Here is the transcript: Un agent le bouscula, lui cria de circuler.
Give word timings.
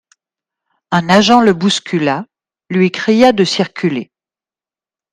Un 0.89 1.09
agent 1.09 1.41
le 1.41 1.53
bouscula, 1.53 2.25
lui 2.71 2.89
cria 2.91 3.33
de 3.33 3.43
circuler. 3.43 4.11